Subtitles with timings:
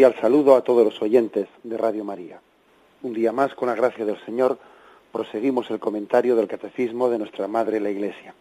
[0.00, 2.40] Cordial saludo a todos los oyentes de Radio María.
[3.02, 4.58] Un día más, con la gracia del Señor,
[5.12, 8.34] proseguimos el comentario del Catecismo de nuestra Madre la Iglesia.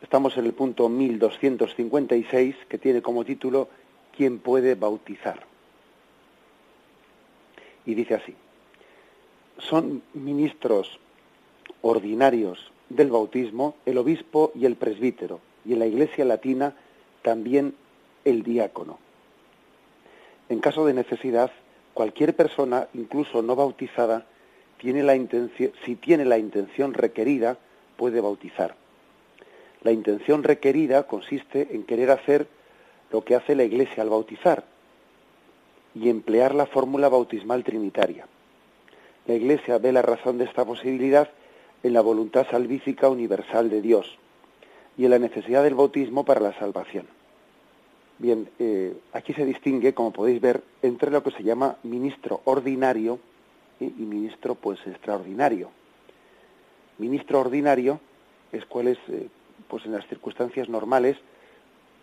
[0.00, 3.68] Estamos en el punto 1256, que tiene como título
[4.16, 5.44] ¿Quién puede bautizar?
[7.84, 8.34] Y dice así,
[9.58, 10.98] son ministros
[11.82, 16.74] ordinarios del bautismo el obispo y el presbítero, y en la Iglesia latina
[17.20, 17.74] también
[18.24, 18.98] el diácono.
[20.48, 21.50] En caso de necesidad,
[21.94, 24.26] cualquier persona, incluso no bautizada,
[24.78, 27.56] tiene la intención, si tiene la intención requerida,
[27.96, 28.74] puede bautizar.
[29.82, 32.46] La intención requerida consiste en querer hacer
[33.10, 34.64] lo que hace la Iglesia al bautizar
[35.94, 38.26] y emplear la fórmula bautismal trinitaria.
[39.26, 41.30] La Iglesia ve la razón de esta posibilidad
[41.82, 44.18] en la voluntad salvífica universal de Dios
[44.96, 47.06] y en la necesidad del bautismo para la salvación.
[48.18, 53.18] Bien, eh, aquí se distingue, como podéis ver, entre lo que se llama ministro ordinario
[53.80, 55.70] y ministro pues extraordinario.
[56.98, 57.98] Ministro ordinario
[58.52, 59.28] es cuál es, eh,
[59.68, 61.16] pues en las circunstancias normales,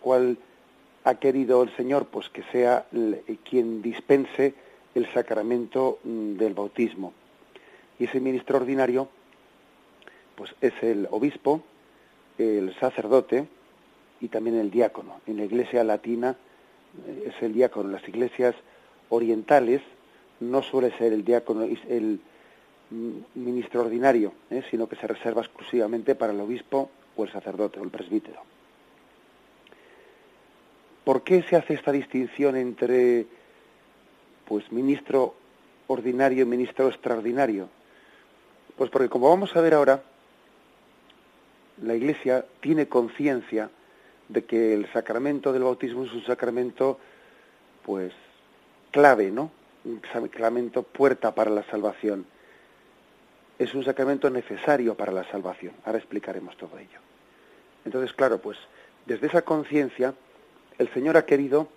[0.00, 0.36] cuál
[1.04, 2.86] ha querido el Señor pues que sea
[3.48, 4.54] quien dispense
[4.94, 7.14] el sacramento mm, del bautismo.
[7.98, 9.08] Y ese ministro ordinario
[10.36, 11.62] pues es el obispo,
[12.36, 13.46] el sacerdote,
[14.22, 15.20] y también el diácono.
[15.26, 16.36] En la iglesia latina
[17.06, 17.88] eh, es el diácono.
[17.88, 18.54] En las iglesias
[19.10, 19.82] orientales
[20.40, 22.20] no suele ser el diácono el
[23.34, 24.62] ministro ordinario, ¿eh?
[24.70, 28.40] sino que se reserva exclusivamente para el obispo o el sacerdote o el presbítero.
[31.04, 33.26] ¿Por qué se hace esta distinción entre
[34.46, 35.34] pues ministro
[35.88, 37.68] ordinario y ministro extraordinario?
[38.76, 40.02] Pues porque como vamos a ver ahora,
[41.82, 43.70] la Iglesia tiene conciencia
[44.32, 46.98] de que el sacramento del bautismo es un sacramento,
[47.84, 48.12] pues,
[48.90, 49.50] clave, ¿no?
[49.84, 52.24] Un sacramento puerta para la salvación.
[53.58, 55.74] Es un sacramento necesario para la salvación.
[55.84, 56.98] Ahora explicaremos todo ello.
[57.84, 58.58] Entonces, claro, pues,
[59.06, 60.14] desde esa conciencia,
[60.78, 61.68] el Señor ha querido,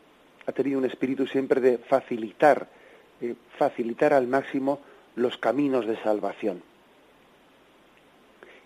[0.46, 2.68] ha tenido un espíritu siempre de facilitar,
[3.22, 4.80] eh, facilitar al máximo
[5.16, 6.64] los caminos de salvación.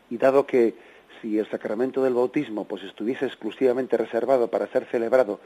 [0.10, 0.76] Y dado que
[1.22, 5.40] si el sacramento del bautismo pues estuviese exclusivamente reservado para ser celebrado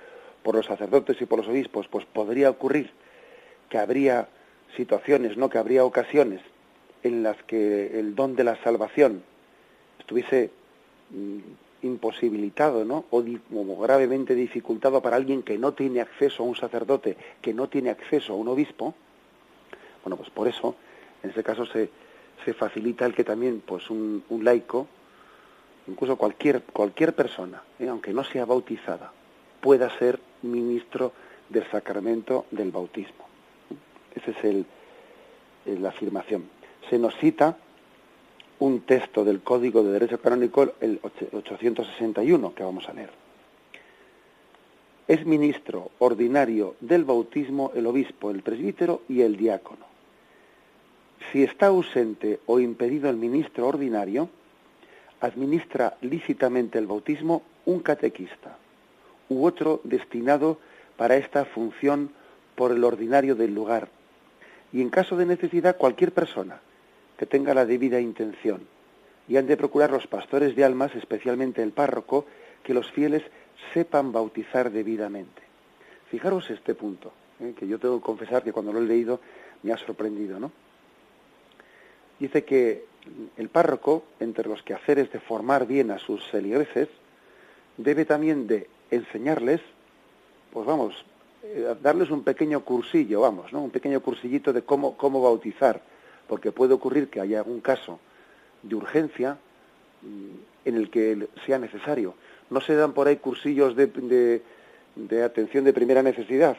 [0.44, 2.92] por los sacerdotes y por los obispos, pues podría ocurrir
[3.70, 4.28] que habría
[4.76, 6.42] situaciones, no que habría ocasiones
[7.02, 9.24] en las que el don de la salvación
[10.00, 10.52] estuviese
[11.10, 13.06] mm, imposibilitado, ¿no?
[13.10, 17.68] O, o, gravemente dificultado para alguien que no tiene acceso a un sacerdote, que no
[17.68, 18.94] tiene acceso a un obispo.
[20.04, 20.76] Bueno, pues por eso,
[21.22, 21.90] en ese caso se,
[22.46, 24.88] se facilita el que también, pues un, un laico,
[25.88, 29.12] incluso cualquier, cualquier persona, eh, aunque no sea bautizada,
[29.62, 31.14] pueda ser ministro
[31.50, 33.26] del sacramento del bautismo.
[34.16, 34.66] Esa es el,
[35.82, 36.50] la afirmación.
[36.90, 37.58] Se nos cita
[38.60, 43.10] un texto del Código de Derecho Canónico, el 861, que vamos a leer.
[45.08, 49.86] Es ministro ordinario del bautismo el obispo, el presbítero y el diácono.
[51.32, 54.30] Si está ausente o impedido el ministro ordinario,
[55.24, 58.58] administra lícitamente el bautismo un catequista
[59.30, 60.60] u otro destinado
[60.98, 62.12] para esta función
[62.56, 63.88] por el ordinario del lugar
[64.74, 66.60] y en caso de necesidad cualquier persona
[67.18, 68.68] que tenga la debida intención
[69.30, 72.26] y han de procurar los pastores de almas, especialmente el párroco,
[72.62, 73.24] que los fieles
[73.74, 75.42] sepan bautizar debidamente.
[76.10, 77.54] Fijaros este punto, ¿eh?
[77.58, 79.22] que yo tengo que confesar que cuando lo he leído
[79.62, 80.52] me ha sorprendido, ¿no?
[82.20, 82.86] Dice que
[83.38, 86.88] el párroco, entre los quehaceres de formar bien a sus feligreses,
[87.78, 89.62] debe también de enseñarles,
[90.52, 91.06] pues vamos,
[91.44, 93.64] eh, darles un pequeño cursillo, vamos, ¿no?
[93.64, 95.82] Un pequeño cursillito de cómo, cómo bautizar,
[96.28, 98.00] porque puede ocurrir que haya algún caso
[98.62, 99.38] de urgencia
[100.02, 102.14] mm, en el que sea necesario.
[102.50, 104.42] No se dan por ahí cursillos de, de,
[104.96, 106.58] de atención de primera necesidad,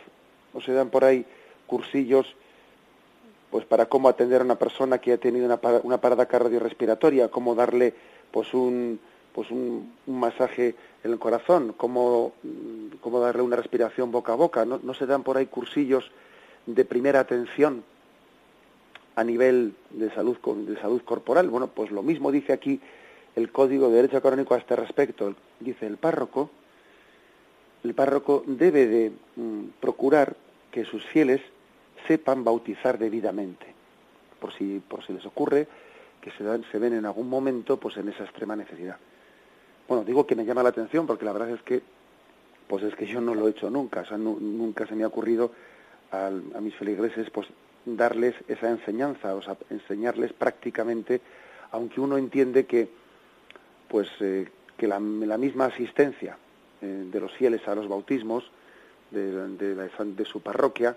[0.52, 1.24] no se dan por ahí
[1.66, 2.34] cursillos
[3.54, 7.54] pues para cómo atender a una persona que ha tenido una, una parada cardiorrespiratoria, cómo
[7.54, 7.94] darle
[8.32, 8.98] pues un
[9.32, 10.74] pues un, masaje
[11.04, 12.32] en el corazón, cómo,
[13.00, 14.64] cómo, darle una respiración boca a boca.
[14.64, 16.10] ¿No, no se dan por ahí cursillos
[16.66, 17.84] de primera atención
[19.14, 20.36] a nivel de salud,
[20.66, 21.48] de salud corporal.
[21.48, 22.80] Bueno, pues lo mismo dice aquí
[23.36, 25.32] el Código de Derecho Canónico a este respecto.
[25.60, 26.50] Dice el párroco,
[27.84, 30.34] el párroco debe de mm, procurar
[30.72, 31.40] que sus fieles
[32.06, 33.66] sepan bautizar debidamente,
[34.40, 35.66] por si, por si les ocurre
[36.20, 38.96] que se, dan, se ven en algún momento pues en esa extrema necesidad.
[39.86, 41.82] Bueno, digo que me llama la atención porque la verdad es que
[42.66, 45.06] pues es que yo no lo he hecho nunca, o sea, nunca se me ha
[45.06, 45.52] ocurrido
[46.10, 46.30] a,
[46.60, 47.48] mis feligreses pues
[47.84, 51.20] darles esa enseñanza, o sea, enseñarles prácticamente,
[51.72, 52.88] aunque uno entiende que,
[53.88, 54.48] pues, eh,
[54.78, 56.38] que la, misma asistencia
[56.80, 58.50] eh, de los fieles a los bautismos
[59.10, 60.96] de, de, su parroquia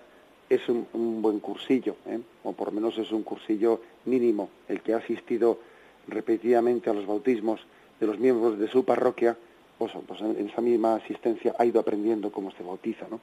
[0.49, 2.19] es un, buen cursillo, ¿eh?
[2.43, 4.49] o por lo menos es un cursillo mínimo.
[4.67, 5.59] El que ha asistido
[6.07, 7.61] repetidamente a los bautismos
[7.99, 9.37] de los miembros de su parroquia,
[9.77, 13.19] pues, pues en esa misma asistencia ha ido aprendiendo cómo se bautiza, ¿no?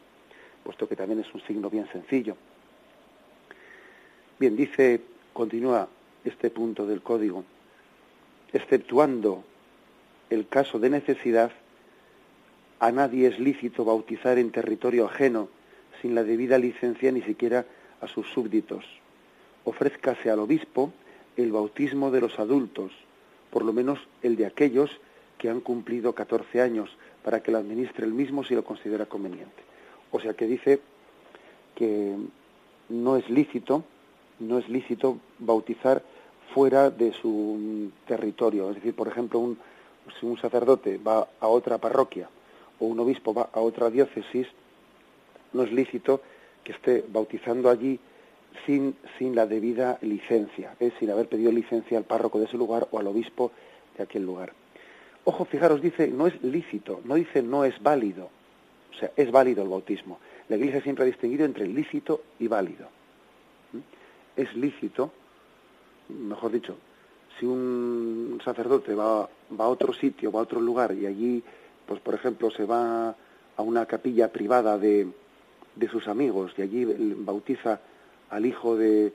[0.65, 2.37] puesto que también es un signo bien sencillo.
[4.39, 5.01] Bien, dice,
[5.33, 5.89] continúa
[6.25, 7.45] este punto del código,
[8.53, 9.45] exceptuando
[10.31, 11.53] el caso de necesidad,
[12.81, 15.49] a nadie es lícito bautizar en territorio ajeno
[16.05, 17.65] sin la debida licencia ni siquiera
[18.03, 18.85] a sus súbditos.
[19.65, 20.93] Ofrézcase al obispo
[21.39, 22.93] el bautismo de los adultos,
[23.51, 24.91] por lo menos el de aquellos
[25.39, 29.63] que han cumplido 14 años, para que lo administre el mismo si lo considera conveniente.
[30.11, 30.81] O sea que dice
[31.75, 32.15] que
[32.91, 33.83] no es lícito
[34.41, 36.03] no es lícito bautizar
[36.53, 38.69] fuera de su territorio.
[38.69, 39.57] Es decir, por ejemplo, un,
[40.21, 42.29] si un sacerdote va a otra parroquia
[42.79, 44.49] o un obispo va a otra diócesis,
[45.55, 46.21] no es lícito
[46.63, 47.99] que esté bautizando allí
[48.67, 52.89] sin, sin la debida licencia, es sin haber pedido licencia al párroco de ese lugar
[52.91, 53.53] o al obispo
[53.97, 54.53] de aquel lugar.
[55.25, 58.29] Ojo, fijaros, dice no es lícito, no dice no es válido.
[58.95, 60.19] O sea, es válido el bautismo.
[60.49, 62.89] La Iglesia siempre ha distinguido entre lícito y válido
[64.37, 65.11] es lícito,
[66.09, 66.77] mejor dicho,
[67.39, 69.29] si un sacerdote va,
[69.59, 71.43] va a otro sitio, va a otro lugar y allí,
[71.87, 73.11] pues por ejemplo, se va
[73.57, 75.09] a una capilla privada de,
[75.77, 77.81] de sus amigos y allí bautiza
[78.31, 79.13] al hijo de,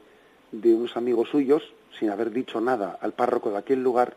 [0.52, 1.64] de unos amigos suyos
[1.98, 4.16] sin haber dicho nada al párroco de aquel lugar,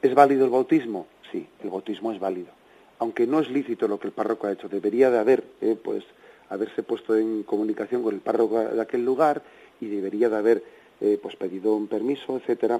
[0.00, 1.06] ¿es válido el bautismo?
[1.30, 2.50] Sí, el bautismo es válido.
[2.98, 6.04] Aunque no es lícito lo que el párroco ha hecho, debería de haber, eh, pues,
[6.48, 9.42] haberse puesto en comunicación con el párroco de aquel lugar
[9.80, 10.62] y debería de haber
[11.00, 12.76] eh, pues pedido un permiso, etcétera,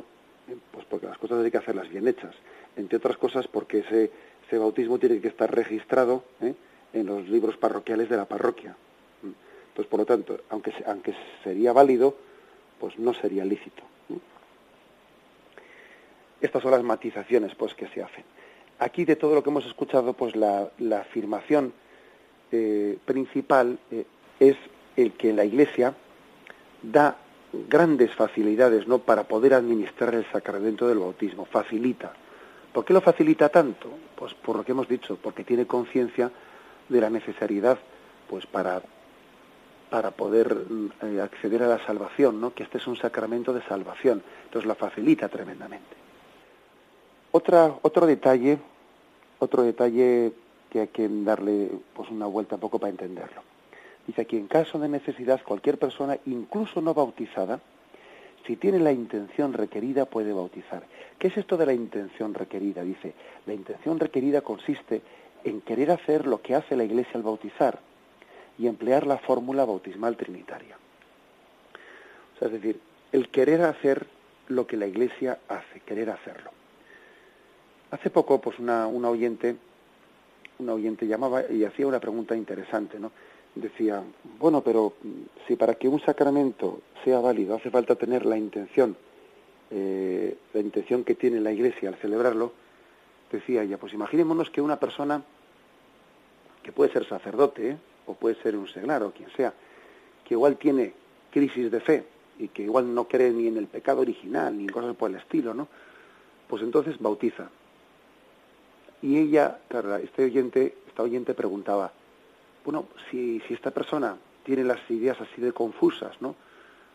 [0.48, 2.34] eh, pues porque las cosas hay que hacerlas bien hechas.
[2.76, 4.10] Entre otras cosas porque ese,
[4.46, 6.54] ese bautismo tiene que estar registrado ¿eh?
[6.92, 8.76] En los libros parroquiales de la parroquia.
[9.22, 12.14] Entonces, por lo tanto, aunque, aunque sería válido,
[12.78, 13.82] pues no sería lícito.
[16.40, 18.24] Estas son las matizaciones pues que se hacen.
[18.80, 21.72] Aquí de todo lo que hemos escuchado, pues la, la afirmación
[22.50, 24.04] eh, principal eh,
[24.40, 24.56] es
[24.96, 25.94] el que la Iglesia
[26.82, 27.16] da
[27.52, 32.12] grandes facilidades no para poder administrar el sacramento del bautismo facilita
[32.72, 33.90] ¿por qué lo facilita tanto?
[34.16, 36.30] pues por lo que hemos dicho porque tiene conciencia
[36.92, 37.78] de la necesidad
[38.28, 38.82] pues para
[39.90, 40.56] para poder
[41.02, 44.74] eh, acceder a la salvación no que este es un sacramento de salvación entonces la
[44.74, 45.96] facilita tremendamente
[47.32, 48.58] otra otro detalle
[49.38, 50.32] otro detalle
[50.72, 53.42] que hay que darle pues una vuelta un poco para entenderlo.
[54.06, 57.60] Dice aquí, en caso de necesidad, cualquier persona, incluso no bautizada,
[58.46, 60.84] si tiene la intención requerida, puede bautizar.
[61.18, 62.82] ¿Qué es esto de la intención requerida?
[62.82, 63.12] Dice,
[63.44, 65.02] la intención requerida consiste
[65.44, 67.78] en querer hacer lo que hace la Iglesia al bautizar
[68.58, 70.76] y emplear la fórmula bautismal trinitaria.
[72.34, 72.80] O sea, es decir,
[73.12, 74.06] el querer hacer
[74.48, 76.50] lo que la Iglesia hace, querer hacerlo.
[77.90, 79.56] Hace poco, pues una, una oyente
[80.62, 83.10] un oyente llamaba y hacía una pregunta interesante, ¿no?
[83.54, 84.02] Decía,
[84.38, 84.94] bueno, pero
[85.46, 88.96] si para que un sacramento sea válido hace falta tener la intención,
[89.70, 92.52] eh, la intención que tiene la Iglesia al celebrarlo,
[93.38, 95.22] decía ella, pues imaginémonos que una persona
[96.62, 97.76] que puede ser sacerdote, ¿eh?
[98.06, 99.52] o puede ser un seglar, o quien sea,
[100.24, 100.94] que igual tiene
[101.30, 102.04] crisis de fe
[102.38, 105.16] y que igual no cree ni en el pecado original, ni en cosas por el
[105.16, 105.68] estilo, ¿no?
[106.48, 107.48] Pues entonces bautiza.
[109.00, 111.92] Y ella, claro, este oyente, esta oyente preguntaba,
[112.64, 116.34] bueno, si, si esta persona tiene las ideas así de confusas, ¿no?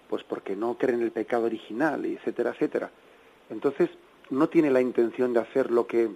[0.09, 2.89] Pues porque no cree en el pecado original, etcétera, etcétera.
[3.49, 3.89] Entonces,
[4.29, 6.09] no tiene la intención de hacer lo que,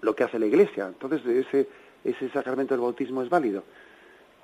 [0.00, 0.86] lo que hace la Iglesia.
[0.86, 1.68] Entonces, ese,
[2.04, 3.64] ese sacramento del bautismo es válido.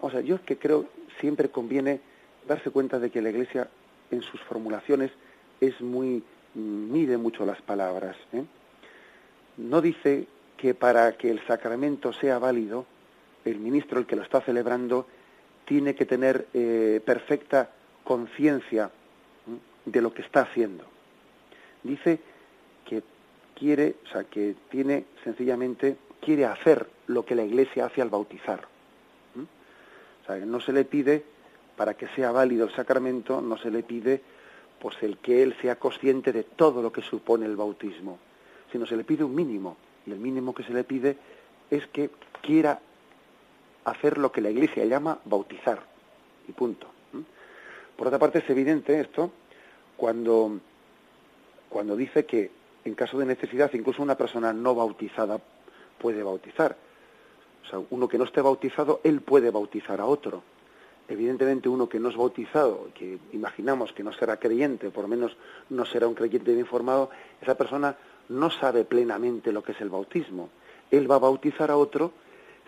[0.00, 0.86] O sea, yo que creo
[1.20, 2.00] siempre conviene
[2.46, 3.68] darse cuenta de que la Iglesia
[4.10, 5.10] en sus formulaciones
[5.60, 6.22] es muy
[6.54, 8.16] mide mucho las palabras.
[8.32, 8.44] ¿eh?
[9.56, 12.86] No dice que para que el sacramento sea válido,
[13.44, 15.06] el ministro, el que lo está celebrando,
[15.64, 17.70] tiene que tener eh, perfecta
[18.04, 18.90] conciencia
[19.84, 20.84] de lo que está haciendo.
[21.82, 22.20] Dice
[23.58, 28.68] quiere, o sea, que tiene sencillamente, quiere hacer lo que la Iglesia hace al bautizar.
[30.22, 31.24] O sea, no se le pide,
[31.76, 34.22] para que sea válido el sacramento, no se le pide
[34.80, 38.18] pues el que él sea consciente de todo lo que supone el bautismo,
[38.72, 41.16] sino se le pide un mínimo, y el mínimo que se le pide
[41.70, 42.80] es que quiera
[43.84, 45.80] hacer lo que la Iglesia llama bautizar,
[46.48, 46.88] y punto.
[47.96, 49.30] Por otra parte, es evidente esto
[49.96, 50.58] cuando,
[51.68, 52.50] cuando dice que
[52.84, 55.40] en caso de necesidad incluso una persona no bautizada
[55.98, 56.76] puede bautizar.
[57.64, 60.42] O sea, uno que no esté bautizado, él puede bautizar a otro.
[61.08, 65.36] Evidentemente uno que no es bautizado, que imaginamos que no será creyente, por lo menos
[65.70, 67.10] no será un creyente bien informado,
[67.40, 67.96] esa persona
[68.28, 70.48] no sabe plenamente lo que es el bautismo.
[70.90, 72.12] Él va a bautizar a otro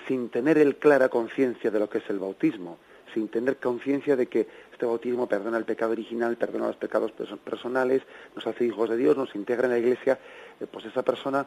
[0.06, 2.78] sin tener él clara conciencia de lo que es el bautismo,
[3.12, 8.02] sin tener conciencia de que este bautismo perdona el pecado original, perdona los pecados personales,
[8.34, 10.18] nos hace hijos de Dios, nos integra en la iglesia,
[10.60, 11.46] eh, pues esa persona,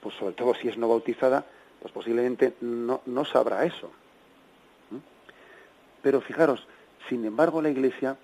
[0.00, 1.44] pues sobre todo si es no bautizada,
[1.80, 3.90] pues posiblemente no, no sabrá eso.
[6.02, 6.66] Pero fijaros,
[7.08, 8.16] sin embargo la iglesia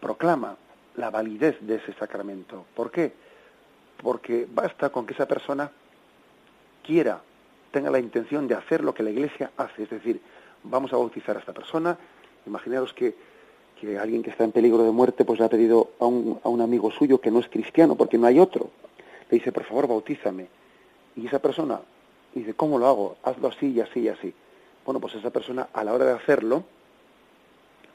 [0.00, 0.56] proclama
[0.96, 2.64] la validez de ese sacramento.
[2.74, 3.12] ¿Por qué?
[4.02, 5.70] Porque basta con que esa persona
[6.82, 7.20] quiera,
[7.70, 10.20] tenga la intención de hacer lo que la iglesia hace, es decir,
[10.64, 11.96] vamos a bautizar a esta persona,
[12.46, 13.14] imaginaros que,
[14.00, 16.60] alguien que está en peligro de muerte pues le ha pedido a un, a un
[16.60, 18.70] amigo suyo que no es cristiano porque no hay otro,
[19.30, 20.48] le dice, por favor, bautízame.
[21.16, 21.80] Y esa persona
[22.34, 23.16] dice, ¿cómo lo hago?
[23.22, 24.34] Hazlo así y así y así.
[24.84, 26.64] Bueno, pues esa persona a la hora de hacerlo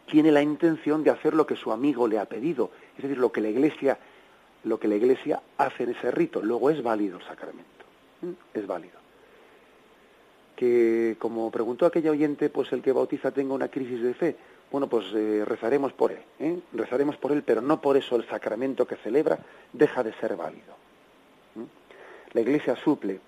[0.05, 3.31] tiene la intención de hacer lo que su amigo le ha pedido, es decir, lo
[3.31, 3.97] que la iglesia
[4.63, 7.69] lo que la iglesia hace en ese rito, luego es válido el sacramento.
[8.53, 9.02] Es válido
[10.63, 14.35] que como preguntó aquella oyente, pues el que bautiza tenga una crisis de fe.
[14.71, 16.57] Bueno, pues eh, rezaremos por él, ¿eh?
[16.73, 19.39] rezaremos por él, pero no por eso el sacramento que celebra
[19.71, 20.73] deja de ser válido.
[22.31, 23.19] La Iglesia suple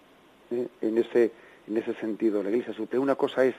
[0.50, 0.68] ¿eh?
[0.82, 1.32] en ese
[1.68, 2.42] en ese sentido.
[2.42, 2.98] La Iglesia suple.
[2.98, 3.56] Una cosa es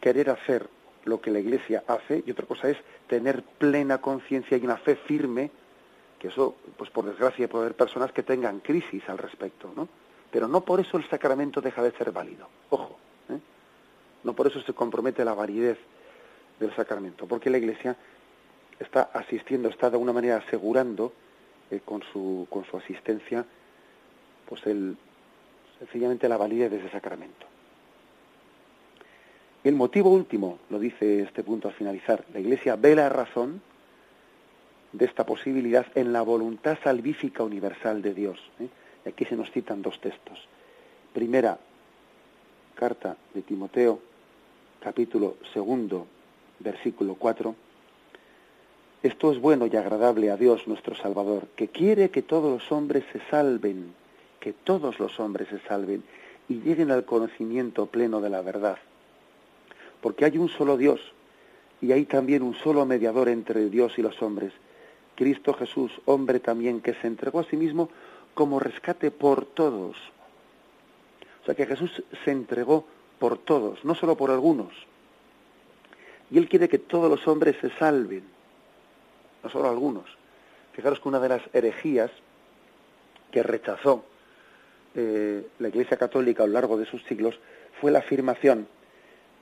[0.00, 0.68] querer hacer
[1.04, 2.76] lo que la Iglesia hace y otra cosa es
[3.08, 5.50] tener plena conciencia y una fe firme,
[6.18, 9.88] que eso, pues por desgracia puede haber personas que tengan crisis al respecto, ¿no?
[10.30, 12.48] Pero no por eso el sacramento deja de ser válido.
[12.70, 12.98] Ojo,
[13.30, 13.38] ¿eh?
[14.24, 15.78] no por eso se compromete la validez
[16.60, 17.96] del sacramento, porque la Iglesia
[18.78, 21.12] está asistiendo, está de alguna manera asegurando
[21.70, 23.44] eh, con, su, con su asistencia
[24.48, 24.96] pues el,
[25.78, 27.46] sencillamente la validez de ese sacramento.
[29.64, 33.60] El motivo último, lo dice este punto al finalizar, la Iglesia ve la razón
[34.92, 38.38] de esta posibilidad en la voluntad salvífica universal de Dios.
[38.60, 38.68] ¿eh?
[39.08, 40.38] Aquí se nos citan dos textos.
[41.12, 41.58] Primera
[42.74, 44.00] carta de Timoteo,
[44.80, 46.06] capítulo segundo,
[46.60, 47.54] versículo 4.
[49.02, 53.04] Esto es bueno y agradable a Dios nuestro Salvador, que quiere que todos los hombres
[53.12, 53.94] se salven,
[54.40, 56.02] que todos los hombres se salven
[56.48, 58.78] y lleguen al conocimiento pleno de la verdad.
[60.00, 61.00] Porque hay un solo Dios
[61.80, 64.52] y hay también un solo mediador entre Dios y los hombres,
[65.14, 67.88] Cristo Jesús, hombre también, que se entregó a sí mismo
[68.38, 69.96] como rescate por todos.
[71.42, 72.86] O sea que Jesús se entregó
[73.18, 74.72] por todos, no solo por algunos.
[76.30, 78.22] Y Él quiere que todos los hombres se salven,
[79.42, 80.04] no solo algunos.
[80.72, 82.12] Fijaros que una de las herejías
[83.32, 84.04] que rechazó
[84.94, 87.40] eh, la Iglesia Católica a lo largo de sus siglos
[87.80, 88.68] fue la afirmación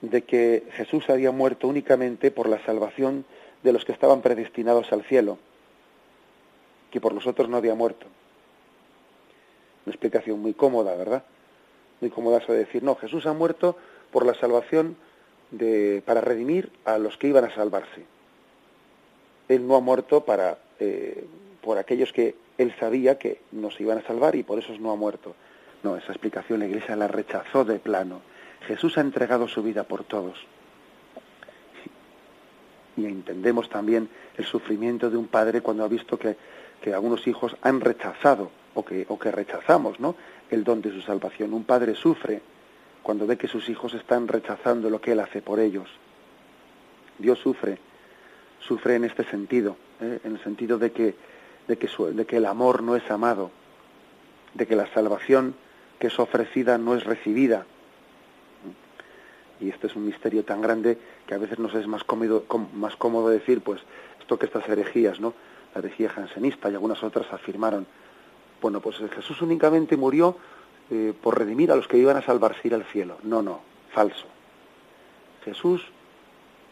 [0.01, 3.27] de que Jesús había muerto únicamente por la salvación
[3.63, 5.37] de los que estaban predestinados al cielo,
[6.91, 8.07] que por los otros no había muerto.
[9.87, 11.23] Una explicación muy cómoda, ¿verdad?
[12.01, 13.77] Muy cómoda eso de decir, no, Jesús ha muerto
[14.11, 14.97] por la salvación
[15.53, 18.05] de, para redimir a los que iban a salvarse.
[19.49, 21.25] Él no ha muerto para, eh,
[21.63, 24.97] por aquellos que él sabía que nos iban a salvar y por eso no ha
[24.97, 25.37] muerto.
[25.85, 28.23] No, esa explicación la Iglesia la rechazó de plano.
[28.67, 30.37] Jesús ha entregado su vida por todos.
[32.97, 36.37] Y entendemos también el sufrimiento de un padre cuando ha visto que,
[36.81, 40.15] que algunos hijos han rechazado o que, o que rechazamos ¿no?
[40.51, 41.53] el don de su salvación.
[41.53, 42.41] Un padre sufre
[43.03, 45.89] cuando ve que sus hijos están rechazando lo que él hace por ellos.
[47.19, 47.79] Dios sufre,
[48.61, 50.21] sufre en este sentido, ¿eh?
[50.23, 51.15] en el sentido de que,
[51.67, 53.51] de, que de que el amor no es amado,
[54.55, 55.55] de que la salvación
[55.99, 57.65] que es ofrecida no es recibida.
[59.59, 62.95] y este es un misterio tan grande que a veces nos es más cómodo, más
[62.97, 63.81] cómodo decir, pues,
[64.21, 65.33] esto que estas herejías, ¿no?
[65.75, 67.87] La herejía jansenista y algunas otras afirmaron,
[68.61, 70.37] bueno, pues Jesús únicamente murió
[70.91, 73.19] eh, por redimir a los que iban a salvarse ir al cielo.
[73.23, 73.61] No, no,
[73.93, 74.27] falso.
[75.45, 75.83] Jesús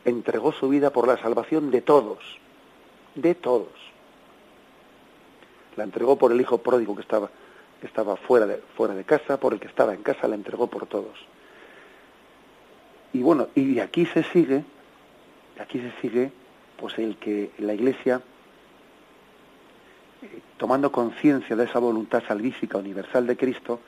[0.05, 2.19] entregó su vida por la salvación de todos,
[3.15, 3.73] de todos.
[5.77, 7.31] La entregó por el hijo pródigo que estaba,
[7.83, 10.87] estaba fuera, de, fuera de casa, por el que estaba en casa, la entregó por
[10.87, 11.19] todos.
[13.13, 14.65] Y bueno, y aquí se sigue,
[15.61, 16.33] aquí se sigue,
[16.77, 18.21] pues el que la Iglesia,
[20.57, 23.81] tomando conciencia de esa voluntad salvífica universal de Cristo,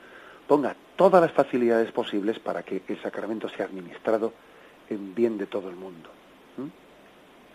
[0.46, 4.32] ponga todas las facilidades posibles para que el sacramento sea administrado
[4.88, 6.10] en bien de todo el mundo.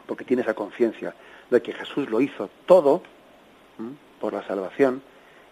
[0.05, 1.13] Porque tiene esa conciencia
[1.49, 3.01] de que Jesús lo hizo todo
[4.19, 5.01] por la salvación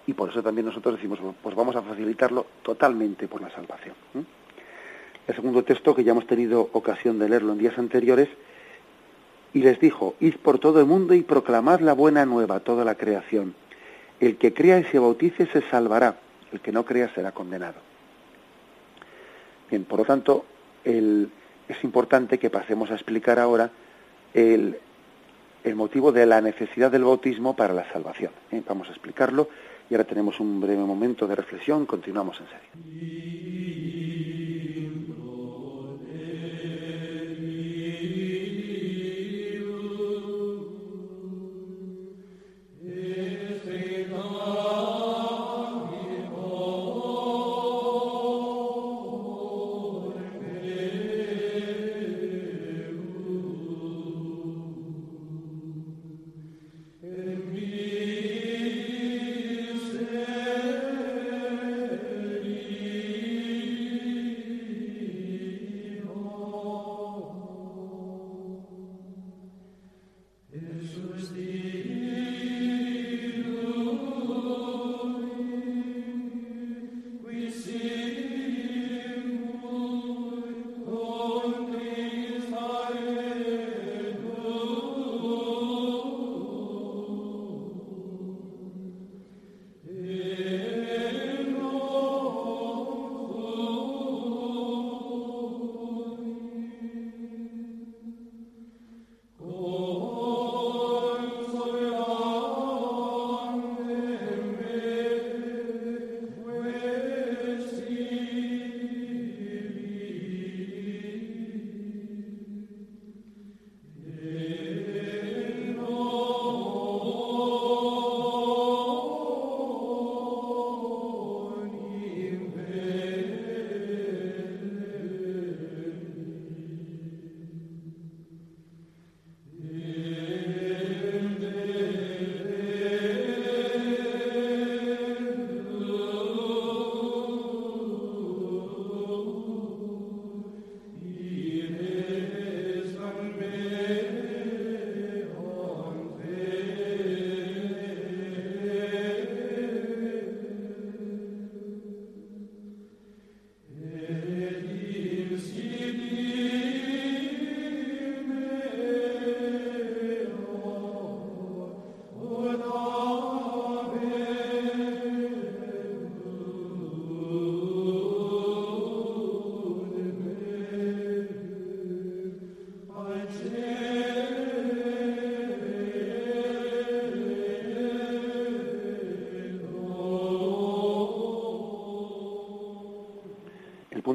[0.06, 3.96] y por eso también nosotros decimos, pues vamos a facilitarlo totalmente por la salvación.
[5.28, 8.30] El segundo texto, que ya hemos tenido ocasión de leerlo en días anteriores,
[9.54, 12.86] y les dijo, id por todo el mundo y proclamad la buena nueva a toda
[12.86, 13.56] la creación.
[14.20, 16.20] El que crea y se bautice se salvará,
[16.52, 17.80] el que no crea será condenado.
[19.70, 20.46] Bien, por lo tanto,
[20.84, 23.72] es importante que pasemos a explicar ahora
[24.34, 24.78] el,
[25.76, 28.32] motivo de la necesidad del bautismo para la salvación.
[28.52, 28.62] ¿eh?
[28.68, 29.50] Vamos a explicarlo
[29.90, 33.59] y ahora tenemos un breve momento de reflexión, continuamos en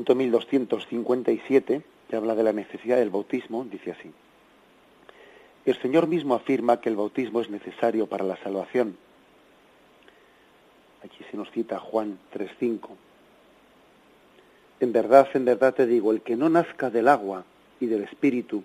[0.05, 4.13] punto 1257, que habla de la necesidad del bautismo, dice así.
[5.65, 8.99] El Señor mismo afirma que el bautismo es necesario para la salvación.
[11.03, 12.91] Aquí se nos cita Juan 3.5.
[14.81, 17.47] En verdad, en verdad te digo, el que no nazca del agua
[17.81, 18.63] y del Espíritu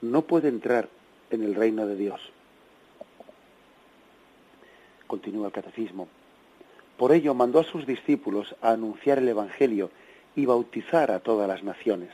[0.00, 0.88] no puede entrar
[1.28, 2.22] en el reino de Dios.
[5.06, 6.08] Continúa el catecismo.
[6.96, 9.90] Por ello mandó a sus discípulos a anunciar el Evangelio
[10.36, 12.10] y bautizar a todas las naciones.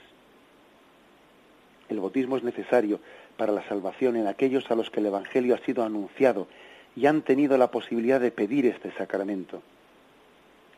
[1.88, 3.00] El bautismo es necesario
[3.36, 6.48] para la salvación en aquellos a los que el Evangelio ha sido anunciado
[6.96, 9.62] y han tenido la posibilidad de pedir este sacramento.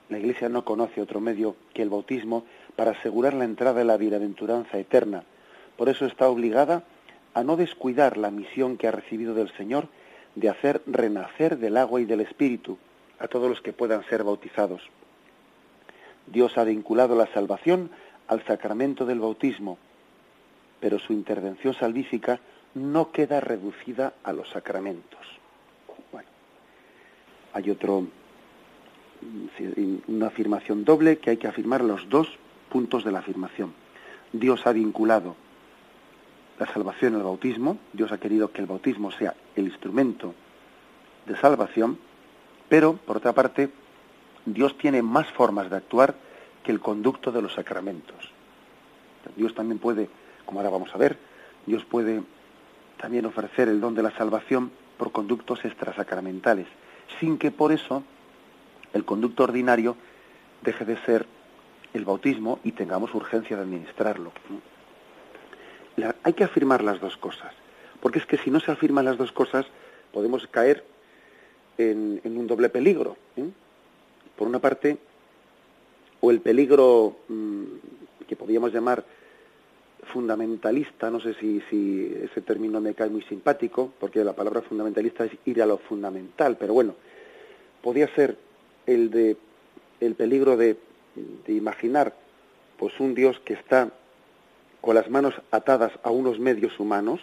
[0.09, 2.45] La Iglesia no conoce otro medio que el bautismo
[2.77, 5.25] para asegurar la entrada de la bienaventuranza eterna.
[5.77, 6.85] Por eso está obligada
[7.35, 9.89] a no descuidar la misión que ha recibido del Señor
[10.35, 12.79] de hacer renacer del agua y del Espíritu
[13.19, 14.83] a todos los que puedan ser bautizados.
[16.33, 17.91] Dios ha vinculado la salvación
[18.27, 19.79] al sacramento del bautismo,
[20.81, 22.41] pero su intervención salvífica
[22.75, 25.21] no queda reducida a los sacramentos.
[26.13, 26.29] Bueno,
[27.55, 28.07] hay otro,
[30.07, 32.29] una afirmación doble que hay que afirmar los dos
[32.69, 33.73] puntos de la afirmación.
[34.33, 35.35] Dios ha vinculado
[36.59, 40.35] la salvación al bautismo, Dios ha querido que el bautismo sea el instrumento
[41.27, 41.99] de salvación,
[42.69, 43.71] pero, por otra parte,
[44.55, 46.15] Dios tiene más formas de actuar
[46.63, 48.33] que el conducto de los sacramentos.
[49.37, 50.09] Dios también puede,
[50.47, 51.19] como ahora vamos a ver,
[51.67, 52.23] Dios puede
[52.99, 56.67] también ofrecer el don de la salvación por conductos extrasacramentales,
[57.21, 58.03] sin que por eso
[58.93, 59.97] el conducto ordinario
[60.63, 61.27] deje de ser
[61.95, 64.33] el bautismo y tengamos urgencia de administrarlo.
[66.23, 67.55] hay que afirmar las dos cosas,
[68.01, 69.67] porque es que si no se afirman las dos cosas,
[70.13, 70.85] podemos caer
[71.77, 73.17] en, un doble peligro.
[73.37, 73.49] ¿eh?
[74.39, 74.97] Por una parte,
[76.21, 77.65] o el peligro mm,
[78.29, 79.05] que podríamos llamar
[80.13, 85.25] fundamentalista, no sé si, si ese término me cae muy simpático, porque la palabra fundamentalista
[85.25, 86.95] es ir a lo fundamental, pero bueno,
[87.83, 88.37] podría ser
[88.87, 89.37] el de
[90.01, 90.77] el peligro de,
[91.45, 92.15] de imaginar
[92.79, 93.91] pues un Dios que está
[94.81, 97.21] con las manos atadas a unos medios humanos,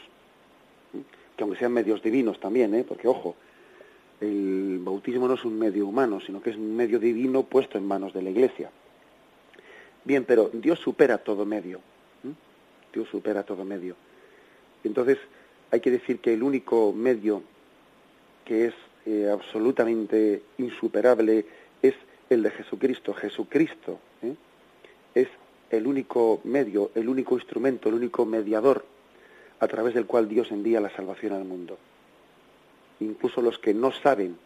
[1.38, 2.84] que aunque sean medios divinos también, ¿eh?
[2.86, 3.36] porque ojo,
[4.22, 7.86] el bautismo no es un medio humano, sino que es un medio divino puesto en
[7.86, 8.72] manos de la Iglesia.
[10.04, 11.82] Bien, pero Dios supera todo medio.
[12.94, 13.96] Dios supera todo medio.
[14.84, 15.18] Entonces,
[15.72, 17.44] hay que decir que el único medio
[18.46, 18.74] que es
[19.06, 21.46] eh, absolutamente insuperable
[21.82, 21.96] es
[22.30, 23.14] el de Jesucristo.
[23.14, 24.36] Jesucristo ¿eh?
[25.14, 25.28] es
[25.70, 28.86] el único medio, el único instrumento, el único mediador
[29.60, 31.78] a través del cual Dios envía la salvación al mundo.
[33.00, 34.38] Incluso los que no saben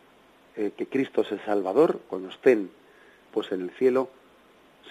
[0.56, 2.70] eh, que Cristo es el Salvador, cuando estén
[3.32, 4.10] pues en el cielo,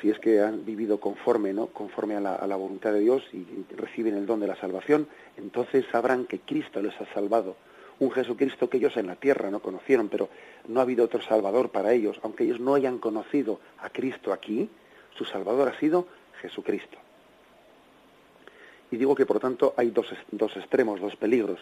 [0.01, 1.66] si es que han vivido conforme, ¿no?
[1.66, 3.44] conforme a la, voluntad de Dios y,
[3.75, 7.57] reciben el don de la salvación, entonces sabrán que Cristo les ha salvado.
[7.99, 10.29] Un Jesucristo que ellos en la tierra no conocieron, pero
[10.68, 12.21] no ha habido otro Salvador para ellos.
[12.23, 14.71] Aunque ellos no hayan conocido a Cristo aquí,
[15.16, 16.07] su Salvador ha sido
[16.40, 16.97] Jesucristo.
[18.92, 21.59] Y digo que por tanto hay dos, dos extremos, dos peligros.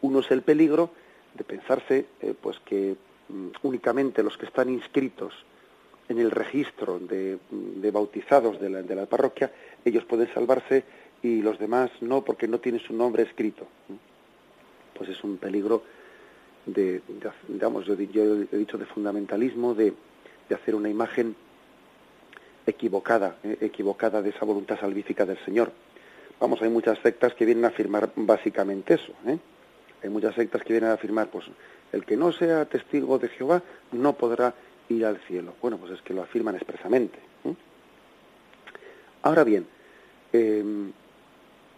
[0.00, 0.90] Uno es el peligro
[1.34, 2.96] de pensarse eh, pues que
[3.28, 5.32] mm, únicamente los que están inscritos
[6.08, 7.38] en el registro de,
[7.90, 9.52] bautizados de la, de la, parroquia,
[9.84, 10.84] ellos pueden salvarse
[11.22, 13.66] y los demás no porque no tienen su nombre escrito.
[14.94, 15.82] Pues es un peligro
[16.66, 17.02] de,
[17.48, 19.94] digamos, yo, he dicho de fundamentalismo, de,
[20.52, 21.34] hacer una imagen
[22.66, 25.72] equivocada, eh, equivocada de esa voluntad salvífica del Señor.
[26.38, 29.14] Vamos, hay muchas sectas que vienen a afirmar básicamente eso.
[29.26, 29.38] ¿eh?
[30.02, 31.46] Hay muchas sectas que vienen a afirmar, pues,
[31.92, 33.62] el que no sea testigo de Jehová
[33.92, 34.54] no podrá
[34.88, 35.54] ir al cielo.
[35.60, 37.18] Bueno, pues es que lo afirman expresamente.
[39.22, 39.66] Ahora bien,
[40.32, 40.92] em,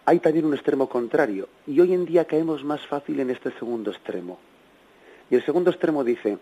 [0.07, 3.91] hay también un extremo contrario, y hoy en día caemos más fácil en este segundo
[3.91, 4.39] extremo.
[5.31, 6.39] Y el segundo extremo dice,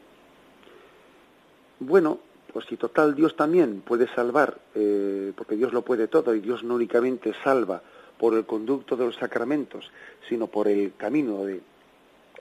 [1.80, 2.20] bueno,
[2.52, 6.62] pues si total Dios también puede salvar, eh, porque Dios lo puede todo, y Dios
[6.62, 7.82] no únicamente salva
[8.18, 9.90] por el conducto de los sacramentos,
[10.28, 11.60] sino por el camino de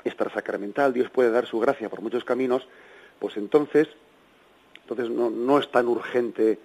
[0.04, 2.68] extrasacramental, Dios puede dar su gracia por muchos caminos,
[3.20, 3.88] pues entonces
[4.92, 6.60] entonces no, es tan urgente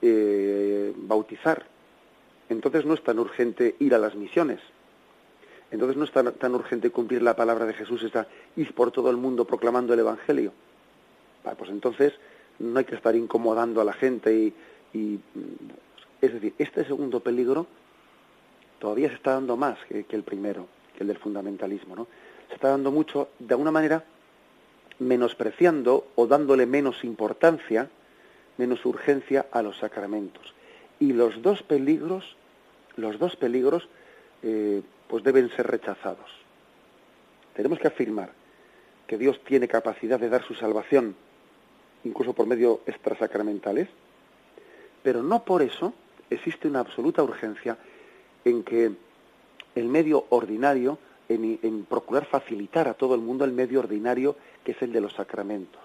[0.00, 1.66] eh, bautizar,
[2.48, 4.60] entonces no es tan urgente ir a las misiones,
[5.72, 9.16] entonces no es tan, urgente cumplir la palabra de Jesús, esa ir por todo el
[9.16, 10.52] mundo proclamando el Evangelio.
[11.58, 12.12] pues entonces
[12.60, 14.54] no hay que estar incomodando a la gente y,
[14.92, 15.18] y,
[16.20, 17.66] es decir, este segundo peligro
[18.78, 22.06] todavía se está dando más que, que el primero, que el del fundamentalismo, ¿no?
[22.52, 24.04] Se está dando mucho, de alguna manera,
[24.98, 27.88] menospreciando o dándole menos importancia,
[28.58, 30.52] menos urgencia a los sacramentos.
[31.00, 32.36] Y los dos peligros,
[32.96, 33.88] los dos peligros,
[34.42, 36.30] eh, pues deben ser rechazados.
[37.54, 38.32] Tenemos que afirmar
[39.06, 41.16] que Dios tiene capacidad de dar su salvación,
[42.04, 43.88] incluso por medio extrasacramentales,
[45.02, 45.94] pero no por eso
[46.28, 47.78] existe una absoluta urgencia
[48.44, 48.92] en que
[49.74, 50.98] el medio ordinario
[51.34, 55.12] en, procurar facilitar a todo el mundo el medio ordinario que es el de los
[55.12, 55.82] sacramentos.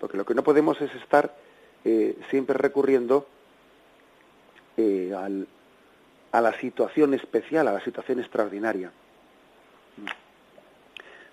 [0.00, 1.34] Porque lo que no podemos es estar
[1.84, 3.26] eh, siempre recurriendo
[4.76, 5.12] eh,
[6.32, 8.92] a la situación especial, a la situación extraordinaria.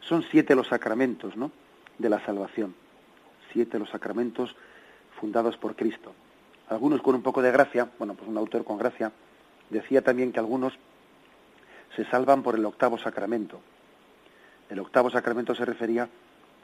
[0.02, 1.52] Son siete los sacramentos ¿no?
[1.98, 2.76] de la salvación,
[3.52, 4.56] siete los sacramentos
[5.20, 6.14] fundados por Cristo.
[6.70, 9.12] Algunos con un poco de gracia, bueno, pues un autor con gracia,
[9.70, 10.74] decía también que algunos
[11.96, 13.60] se salvan por el octavo sacramento.
[14.70, 16.10] El octavo sacramento se refería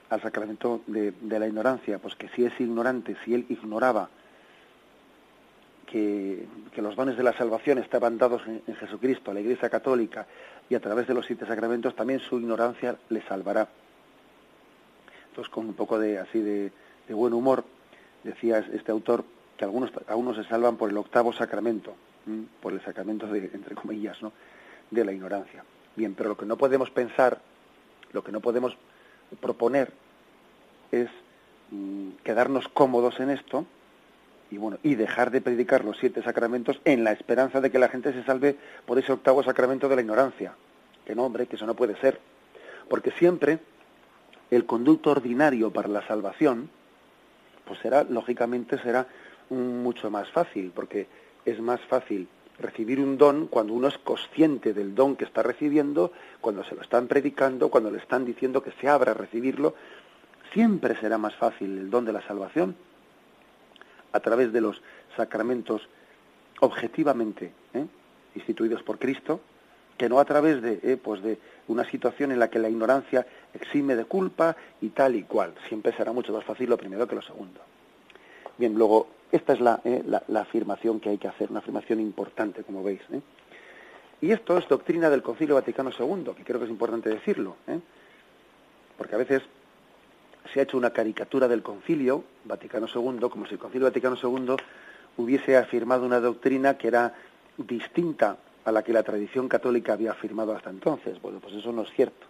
[0.10, 4.10] al sacramento de, la ignorancia, pues que si es ignorante, si él ignoraba
[5.86, 10.26] que, los dones de la salvación estaban dados en, Jesucristo, a la Iglesia Católica,
[10.70, 13.70] y a través de los siete sacramentos, también su ignorancia le salvará.
[15.30, 16.72] Entonces, con un poco de así de,
[17.10, 17.64] buen humor,
[18.24, 19.24] decía este autor
[19.58, 21.94] que algunos, algunos se salvan por el octavo sacramento,
[22.62, 24.32] por el sacramento de, entre comillas, ¿no?
[24.92, 25.64] De la ignorancia.
[25.96, 27.40] Bien, pero lo que no podemos pensar,
[28.12, 28.78] lo que no podemos
[29.40, 29.92] proponer
[30.92, 31.10] es
[31.72, 33.66] mm, quedarnos cómodos en esto
[34.52, 37.88] y bueno y dejar de predicar los siete sacramentos en la esperanza de que la
[37.88, 40.54] gente se salve por ese octavo sacramento de la ignorancia
[41.06, 42.20] que no hombre que eso no puede ser
[42.90, 43.60] porque siempre
[44.50, 46.70] el conducto ordinario para la salvación
[47.66, 49.08] pues será lógicamente será
[49.50, 51.08] mucho más fácil porque
[51.46, 52.28] es más fácil
[52.60, 56.12] recibir un don cuando uno es consciente del don que está recibiendo,
[56.42, 59.76] cuando se lo están predicando, cuando le están diciendo que se abra a recibirlo,
[60.54, 62.76] siempre será más fácil el don de la salvación
[64.12, 64.82] a través de los
[65.16, 65.88] sacramentos
[66.60, 67.86] objetivamente ¿eh?
[68.36, 69.42] instituidos por Cristo,
[69.98, 70.98] que no a través de, ¿eh?
[71.02, 71.38] pues de
[71.68, 75.54] una situación en la que la ignorancia exime de culpa y tal y cual.
[75.68, 77.60] Siempre será mucho más fácil lo primero que lo segundo.
[78.58, 80.04] Bien, luego, esta es ¿eh?
[80.06, 83.02] la, la, afirmación que hay que hacer, una afirmación importante, como veis.
[84.22, 87.56] Y esto es doctrina del Concilio Vaticano II, que creo que es importante decirlo,
[88.98, 89.42] porque a veces
[90.54, 94.56] se ha hecho una caricatura del Concilio Vaticano II, como si el Concilio Vaticano II
[95.18, 97.14] hubiese afirmado una doctrina que era
[97.58, 101.22] distinta a la que la tradición católica había afirmado hasta entonces.
[101.22, 102.28] Bueno, pues eso no es cierto.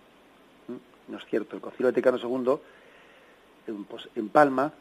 [1.08, 1.56] No es cierto.
[1.56, 4.72] El Concilio Vaticano II pues, empalma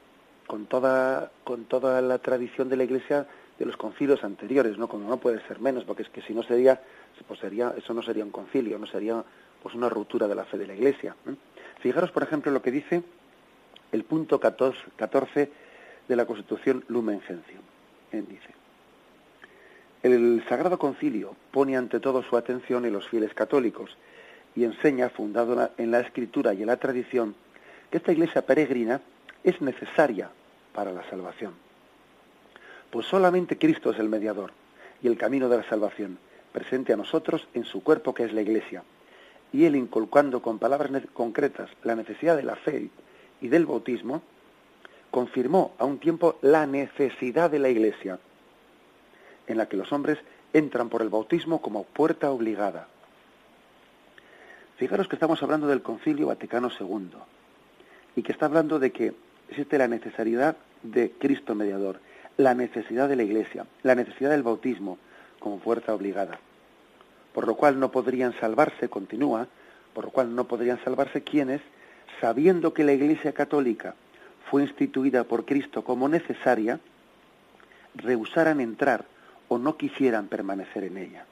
[0.50, 3.24] con toda, con toda la tradición de la Iglesia
[3.56, 4.88] de los concilios anteriores, ¿no?
[4.88, 6.80] Como no puede ser menos, porque es que si no sería,
[7.28, 9.22] pues sería, eso no sería un concilio, no sería
[9.62, 11.14] pues una ruptura de la fe de la Iglesia.
[11.78, 13.04] Fijaros, por ejemplo, lo que dice
[13.92, 15.52] el punto 14
[16.08, 17.62] de la Constitución Lumen Gentium.
[18.10, 18.50] Dice,
[20.02, 23.96] el Sagrado Concilio pone ante todo su atención en los fieles católicos
[24.56, 27.36] y enseña, fundado en la Escritura y en la tradición,
[27.88, 29.00] que esta iglesia peregrina
[29.44, 30.30] es necesaria
[30.74, 31.54] para la salvación.
[32.90, 34.52] Pues solamente Cristo es el mediador
[35.02, 36.18] y el camino de la salvación,
[36.52, 38.83] presente a nosotros en su cuerpo que es la iglesia,
[39.52, 42.90] y él inculcando con palabras concretas la necesidad de la fe
[43.40, 44.22] y del bautismo,
[45.11, 48.18] confirmó a un tiempo la necesidad de la Iglesia,
[49.46, 50.18] en la que los hombres
[50.52, 52.88] entran por el bautismo como puerta obligada.
[54.76, 57.11] Fijaros que estamos hablando del Concilio Vaticano II
[58.16, 59.12] y que está hablando de que
[59.50, 62.00] existe la necesidad de Cristo mediador,
[62.36, 64.98] la necesidad de la Iglesia, la necesidad del bautismo
[65.40, 66.38] como puerta obligada.
[67.34, 69.48] Por lo cual no podrían salvarse, continúa,
[69.92, 71.60] por lo cual no podrían salvarse quienes
[72.20, 73.94] sabiendo que la Iglesia Católica
[74.50, 76.78] fue instituida por Cristo como necesaria,
[77.94, 79.04] rehusaran entrar
[79.48, 81.24] o no quisieran permanecer en ella.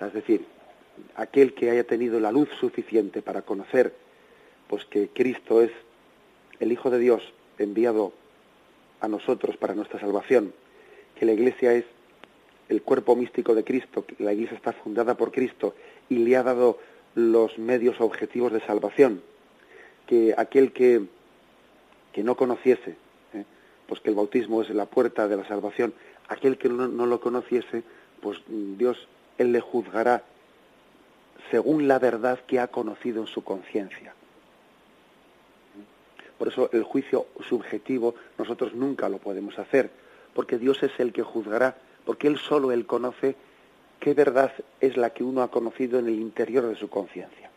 [0.00, 0.46] es decir,
[1.16, 3.94] aquel que haya tenido la luz suficiente para conocer
[4.68, 5.70] pues que Cristo es
[6.60, 7.22] el Hijo de Dios
[7.58, 8.12] enviado
[9.00, 10.52] a nosotros para nuestra salvación,
[11.14, 11.84] que la Iglesia es
[12.68, 15.74] el cuerpo místico de Cristo, que la Iglesia está fundada por Cristo
[16.08, 16.78] y le ha dado
[17.14, 19.22] los medios objetivos de salvación,
[20.06, 21.04] que aquel que,
[22.12, 22.96] que no conociese,
[23.34, 23.44] ¿eh?
[23.86, 25.94] pues que el bautismo es la puerta de la salvación,
[26.28, 27.82] aquel que no, no lo conociese,
[28.20, 29.06] pues Dios,
[29.38, 30.24] Él le juzgará
[31.50, 34.14] según la verdad que ha conocido en su conciencia.
[36.38, 39.90] Por eso el juicio subjetivo nosotros nunca lo podemos hacer,
[40.34, 43.36] porque Dios es el que juzgará, porque Él solo Él conoce
[44.00, 47.50] qué verdad es la que uno ha conocido en el interior de su conciencia.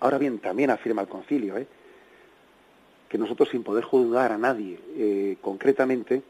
[0.00, 1.66] Ahora bien, también afirma el concilio ¿eh?
[3.08, 6.22] que nosotros sin poder juzgar a nadie eh, concretamente,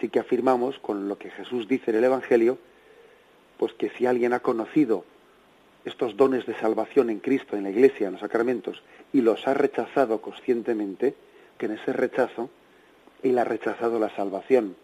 [0.00, 2.58] sí que afirmamos con lo que Jesús dice en el Evangelio,
[3.56, 5.04] pues que si alguien ha conocido
[5.84, 9.54] estos dones de salvación en Cristo, en la Iglesia, en los sacramentos, y los ha
[9.54, 11.14] rechazado conscientemente,
[11.56, 12.50] que en ese rechazo
[13.22, 14.76] él ha rechazado la salvación.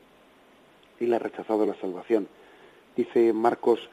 [1.01, 2.29] Él ha rechazado la salvación
[2.97, 3.89] dice Marcos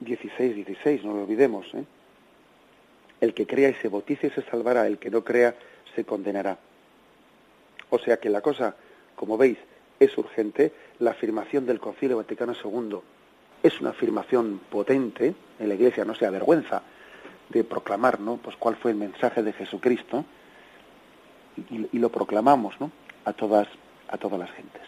[0.00, 1.66] 16, 16, no lo olvidemos.
[1.74, 1.84] ¿eh?
[3.20, 5.54] El que crea y se bautice se salvará, el que no crea
[5.94, 6.58] se condenará.
[7.90, 8.76] O sea que la cosa,
[9.14, 9.58] como veis,
[10.00, 10.72] es urgente.
[10.98, 12.98] La afirmación del Concilio Vaticano II
[13.62, 15.34] es una afirmación potente.
[15.58, 16.82] En la Iglesia no se avergüenza
[17.48, 18.36] de proclamar, ¿no?
[18.36, 20.24] Pues cuál fue el mensaje de Jesucristo
[21.70, 22.90] y, lo proclamamos, ¿no?
[23.24, 23.68] A todas,
[24.08, 24.82] a todas las gentes.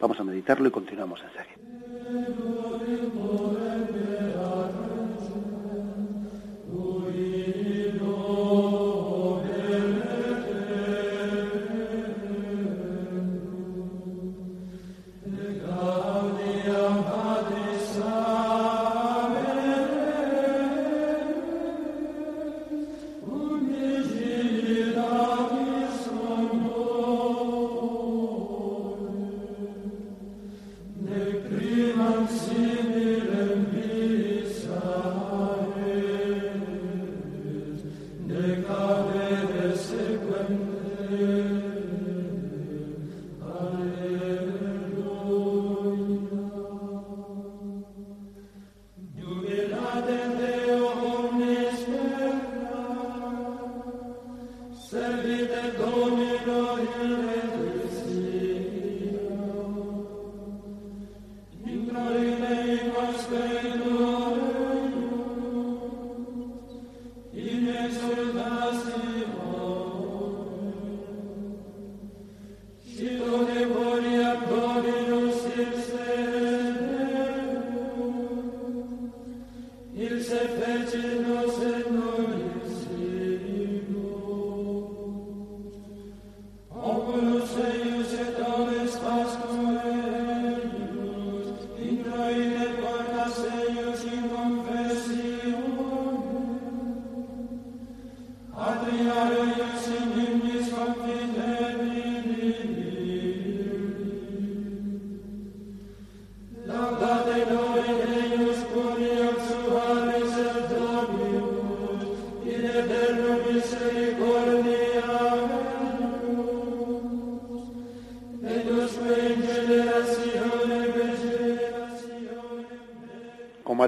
[0.00, 2.57] Vamos a meditarlo y continuamos en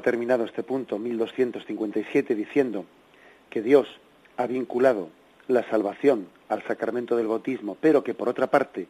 [0.01, 2.87] ha terminado este punto 1257 diciendo
[3.51, 3.87] que Dios
[4.39, 5.11] ha vinculado
[5.47, 8.89] la salvación al sacramento del bautismo, pero que por otra parte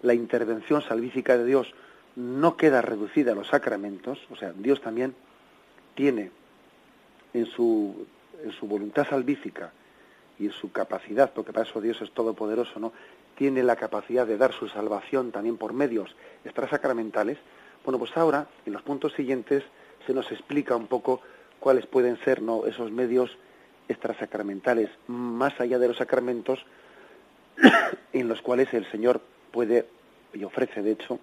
[0.00, 1.74] la intervención salvífica de Dios
[2.16, 5.14] no queda reducida a los sacramentos, o sea, Dios también
[5.94, 6.30] tiene
[7.34, 8.06] en su,
[8.42, 9.72] en su voluntad salvífica
[10.38, 12.92] y en su capacidad, porque para eso Dios es todopoderoso, ¿no?
[13.36, 17.38] Tiene la capacidad de dar su salvación también por medios extrasacramentales.
[17.84, 19.62] Bueno, pues ahora, en los puntos siguientes,
[20.08, 21.20] se nos explica un poco
[21.60, 23.36] cuáles pueden ser esos medios
[23.88, 26.64] extrasacramentales, más allá de los sacramentos,
[28.14, 29.20] en los cuales el Señor
[29.52, 29.84] puede
[30.32, 31.20] y ofrece, de hecho,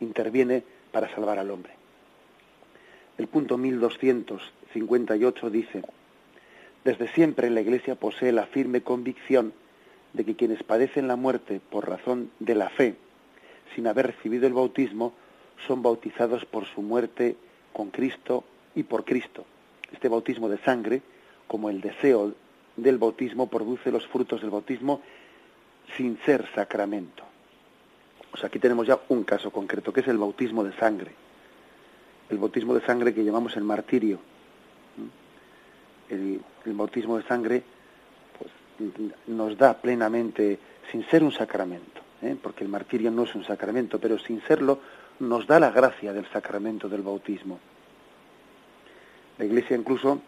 [0.00, 1.74] interviene para salvar al hombre.
[3.18, 5.82] El punto 1258 dice,
[6.84, 9.52] desde siempre la Iglesia posee la firme convicción
[10.14, 12.96] de que quienes padecen la muerte por razón de la fe,
[13.74, 15.12] sin haber recibido el bautismo,
[15.66, 17.36] son bautizados por su muerte
[17.72, 19.44] con Cristo y por Cristo.
[19.92, 21.02] Este bautismo de sangre,
[21.46, 22.32] como el deseo
[22.76, 25.02] del bautismo, produce los frutos del bautismo
[25.96, 27.24] sin ser sacramento.
[28.32, 31.12] O sea, aquí tenemos ya un caso concreto, que es el bautismo de sangre.
[32.30, 34.18] El bautismo de sangre que llamamos el martirio.
[36.08, 37.62] El, bautismo de sangre
[38.38, 38.50] pues,
[39.26, 40.58] nos da plenamente,
[40.90, 42.36] sin ser un sacramento, ¿eh?
[42.40, 44.78] porque el martirio no es un sacramento, pero sin serlo
[45.22, 47.60] nos da la gracia del sacramento del bautismo.
[49.38, 50.20] La Iglesia incluso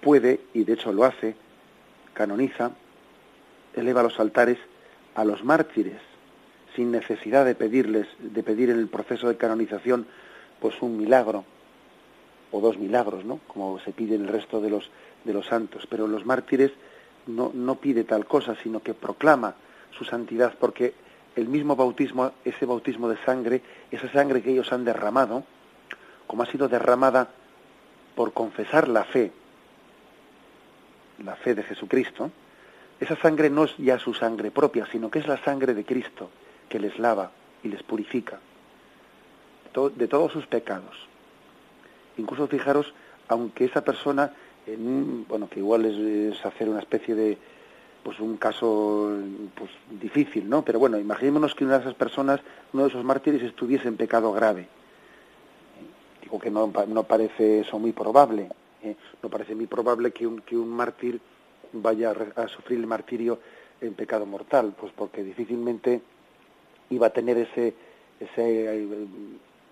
[0.00, 1.36] puede, y de hecho lo hace,
[2.14, 2.72] canoniza,
[3.74, 4.58] eleva los altares
[5.14, 6.00] a los mártires,
[6.74, 10.06] sin necesidad de pedirles, de pedir en el proceso de canonización,
[10.60, 11.44] pues un milagro,
[12.50, 13.40] o dos milagros, ¿no?
[13.46, 14.90] Como se pide en el resto de los,
[15.24, 15.86] de los santos.
[15.88, 16.72] Pero los mártires
[17.26, 19.54] no, no pide tal cosa, sino que proclama
[19.96, 20.94] su santidad, porque
[21.38, 25.44] el mismo bautismo, ese bautismo de sangre, esa sangre que ellos han derramado,
[26.26, 27.28] como ha sido derramada
[28.16, 29.30] por confesar la fe,
[31.24, 32.32] la fe de Jesucristo,
[32.98, 36.28] esa sangre no es ya su sangre propia, sino que es la sangre de Cristo
[36.68, 37.30] que les lava
[37.62, 38.40] y les purifica
[39.94, 41.06] de todos sus pecados.
[42.16, 42.92] Incluso fijaros,
[43.28, 44.32] aunque esa persona,
[44.66, 47.38] en bueno, que igual es hacer una especie de,
[48.02, 49.10] pues un caso
[49.54, 49.70] pues
[50.00, 50.64] difícil, ¿no?
[50.64, 52.40] Pero bueno, imaginémonos que una de esas personas,
[52.72, 54.68] uno de esos mártires estuviese en pecado grave.
[56.22, 58.48] Digo que no, no parece eso muy probable.
[58.82, 58.96] ¿eh?
[59.22, 61.20] No parece muy probable que un, que un mártir
[61.72, 63.38] vaya a, sufrir el martirio
[63.80, 66.00] en pecado mortal, pues porque difícilmente
[66.90, 67.74] iba a tener ese,
[68.18, 68.88] ese eh,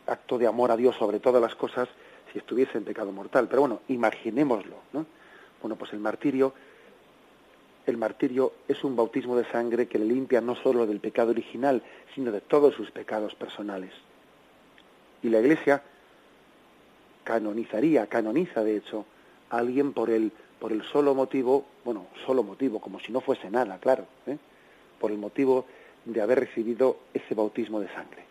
[0.07, 1.89] acto de amor a Dios sobre todas las cosas
[2.33, 3.49] si estuviese en pecado mortal.
[3.49, 5.07] Pero bueno, imaginémoslo, ¿no?
[5.61, 6.53] Bueno, pues el martirio
[7.87, 11.83] el martirio es un bautismo de sangre que le limpia no solo del pecado original,
[12.15, 13.93] sino de todos sus pecados personales.
[15.23, 15.83] Y la Iglesia
[17.25, 19.05] canonizaría, canoniza de hecho,
[19.51, 23.51] a alguien por el, por el solo motivo, bueno, solo motivo, como si no fuese
[23.51, 24.39] nada, claro, ¿eh?
[25.01, 25.67] por el motivo
[26.05, 28.25] de haber recibido ese bautismo de sangre.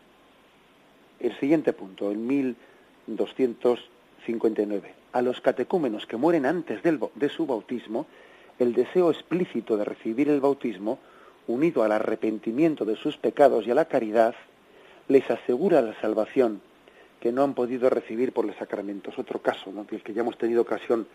[1.20, 4.94] El siguiente punto, en 1259.
[5.14, 8.06] A los catecúmenos que mueren antes del, de su bautismo,
[8.60, 11.00] el deseo explícito de recibir el bautismo,
[11.48, 14.36] unido al arrepentimiento de sus pecados y a la caridad,
[15.08, 16.62] les asegura la salvación
[17.20, 19.18] que no han podido recibir por los sacramentos.
[19.20, 19.84] Otro caso, ¿no?
[19.84, 21.08] del que ya hemos tenido ocasión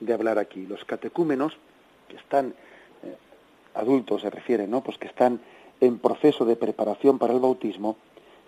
[0.00, 0.66] de hablar aquí.
[0.66, 1.56] Los catecúmenos,
[2.08, 2.54] que están
[3.74, 4.82] adultos se refiere, ¿no?
[4.82, 5.40] Pues que están
[5.80, 7.96] en proceso de preparación para el bautismo,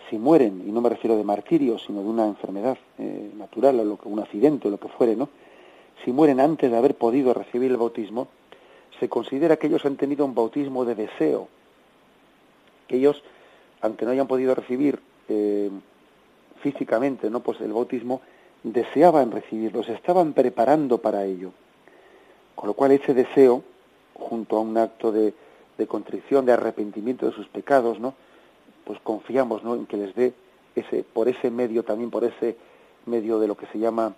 [0.09, 3.85] si mueren, y no me refiero de martirio, sino de una enfermedad eh, natural o
[3.85, 5.29] lo que, un accidente o lo que fuere, ¿no?
[6.03, 8.27] Si mueren antes de haber podido recibir el bautismo,
[8.99, 11.47] se considera que ellos han tenido un bautismo de deseo,
[12.87, 13.23] que ellos,
[13.81, 14.99] aunque no hayan podido recibir
[15.29, 15.69] eh,
[16.61, 17.39] físicamente, ¿no?
[17.41, 18.21] Pues el bautismo,
[18.63, 21.51] deseaban recibirlo, se estaban preparando para ello.
[22.55, 23.63] Con lo cual ese deseo,
[24.13, 25.33] junto a un acto de,
[25.77, 28.13] de contrición, de arrepentimiento de sus pecados, ¿no?
[28.85, 29.75] Pues confiamos, ¿no?
[29.75, 30.33] En que les dé
[30.75, 32.57] ese, por ese medio, también por ese
[33.05, 34.13] medio de lo que se llama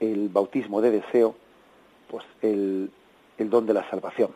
[0.00, 1.36] el bautismo de deseo,
[2.10, 2.90] pues el,
[3.38, 4.30] el don de la salvación.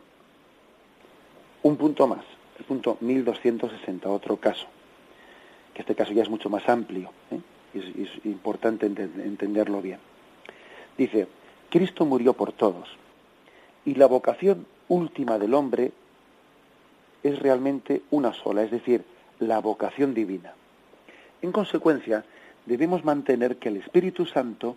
[1.63, 2.25] Un punto más,
[2.59, 4.67] el punto 1260, otro caso,
[5.73, 7.41] que este caso ya es mucho más amplio, ¿eh?
[7.75, 9.99] es, es, importante entenderlo bien.
[10.97, 11.27] Dice,
[11.71, 12.89] Cristo murió por todos,
[13.85, 15.93] y la vocación última del hombre
[17.23, 19.05] es realmente una sola, es decir,
[19.39, 20.55] la vocación divina.
[21.43, 22.25] En consecuencia,
[22.67, 24.77] debemos mantener que el Espíritu Santo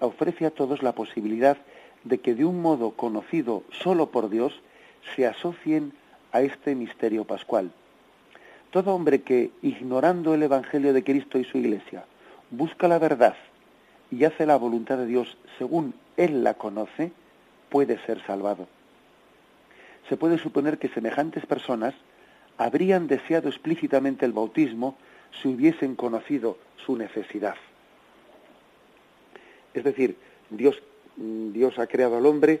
[0.00, 1.56] ofrece a todos la posibilidad
[2.04, 4.60] de que de un modo conocido solo por Dios
[5.14, 5.92] se asocien
[6.32, 7.70] a este misterio pascual.
[8.70, 12.04] Todo hombre que, ignorando el Evangelio de Cristo y su Iglesia,
[12.50, 13.34] busca la verdad
[14.10, 17.12] y hace la voluntad de Dios según él la conoce,
[17.68, 18.68] puede ser salvado.
[20.08, 21.94] Se puede suponer que semejantes personas
[22.58, 24.96] habrían deseado explícitamente el bautismo
[25.40, 27.54] si hubiesen conocido su necesidad.
[29.74, 30.16] Es decir,
[30.50, 30.80] Dios,
[31.16, 32.60] Dios ha creado al hombre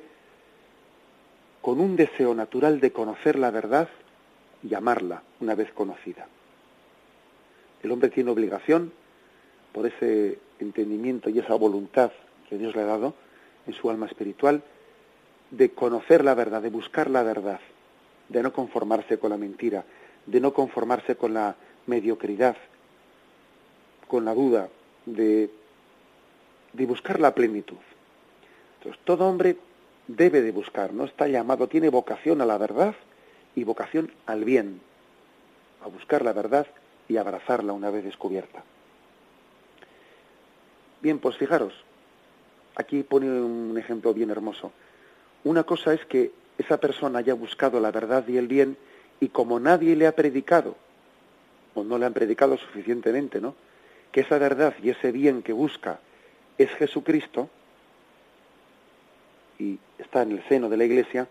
[1.60, 3.88] con un deseo natural de conocer la verdad
[4.62, 6.26] y amarla una vez conocida.
[7.82, 8.92] El hombre tiene obligación,
[9.72, 12.12] por ese entendimiento y esa voluntad
[12.48, 13.14] que Dios le ha dado
[13.66, 14.62] en su alma espiritual,
[15.50, 17.60] de conocer la verdad, de buscar la verdad,
[18.28, 19.84] de no conformarse con la mentira,
[20.26, 21.56] de no conformarse con la
[21.86, 22.56] mediocridad,
[24.08, 24.68] con la duda,
[25.06, 25.50] de,
[26.72, 27.76] de buscar la plenitud.
[28.78, 29.56] Entonces, todo hombre
[30.06, 32.94] debe de buscar, no está llamado, tiene vocación a la verdad
[33.54, 34.80] y vocación al bien,
[35.84, 36.66] a buscar la verdad
[37.08, 38.62] y abrazarla una vez descubierta.
[41.00, 41.72] Bien, pues fijaros,
[42.76, 44.72] aquí pone un ejemplo bien hermoso.
[45.44, 48.76] Una cosa es que esa persona haya buscado la verdad y el bien
[49.18, 50.76] y como nadie le ha predicado,
[51.74, 53.54] o no le han predicado suficientemente, ¿no?
[54.12, 56.00] Que esa verdad y ese bien que busca
[56.62, 57.48] es Jesucristo
[59.58, 61.26] y está en el seno de la iglesia,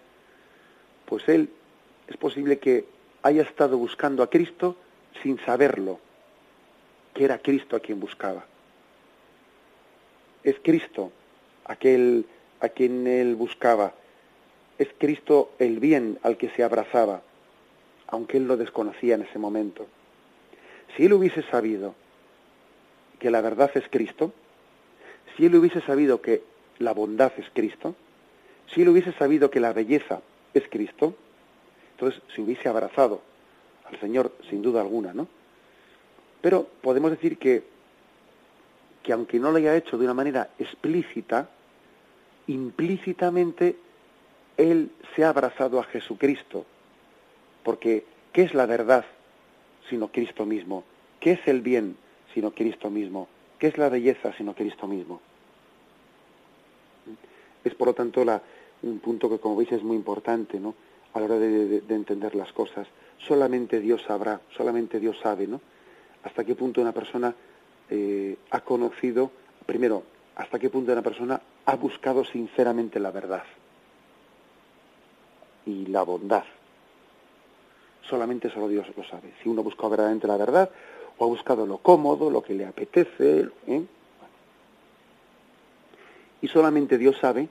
[1.06, 1.52] pues él
[2.08, 2.86] es posible que
[3.22, 4.76] haya estado buscando a Cristo
[5.22, 6.00] sin saberlo,
[7.14, 8.46] que era Cristo a quien buscaba.
[10.44, 11.12] Es Cristo
[11.66, 12.26] aquel
[12.60, 13.94] a quien él buscaba.
[14.80, 17.22] Es Cristo el bien al que se abrazaba,
[18.08, 19.86] aunque él lo desconocía en ese momento.
[20.98, 21.94] Si él hubiese sabido
[23.20, 24.34] que la verdad es Cristo,
[25.40, 26.44] si él hubiese sabido que
[26.80, 27.96] la bondad es Cristo,
[28.74, 30.20] si él hubiese sabido que la belleza
[30.54, 31.16] es Cristo,
[31.94, 33.22] entonces se hubiese abrazado
[33.86, 35.30] al Señor sin duda alguna, ¿no?
[36.42, 37.64] Pero podemos decir que,
[39.02, 41.50] que aunque no lo haya hecho de una manera explícita,
[42.48, 43.78] implícitamente
[44.58, 46.66] él se ha abrazado a Jesucristo,
[47.64, 49.06] porque ¿qué es la verdad
[49.90, 50.84] sino Cristo mismo?
[51.22, 51.96] ¿Qué es el bien
[52.34, 53.30] sino Cristo mismo?
[53.58, 55.22] ¿Qué es la belleza sino Cristo mismo?
[57.64, 58.42] Es por lo tanto la,
[58.84, 60.74] un punto que como veis es muy importante, ¿no?
[61.14, 62.88] A la hora de, de entender las cosas.
[63.18, 65.60] Solamente Dios sabrá, solamente Dios sabe, ¿no?
[66.24, 67.34] Hasta qué punto una persona
[67.90, 69.32] eh, ha conocido,
[69.66, 70.04] primero,
[70.36, 73.44] hasta qué punto una persona ha buscado sinceramente la verdad
[75.66, 76.44] y la bondad.
[78.02, 79.34] Solamente solo Dios lo sabe.
[79.44, 80.70] Si uno busca verdaderamente la verdad
[81.18, 83.84] o ha buscado lo cómodo, lo que le apetece, ¿eh?
[86.42, 87.50] Y solamente Dios sabe